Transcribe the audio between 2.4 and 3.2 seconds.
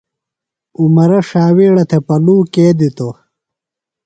کے دِتو دےۡ؟